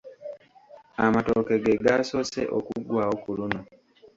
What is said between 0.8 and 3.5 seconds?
Amatooke ge gaasoose okuggwaawo ku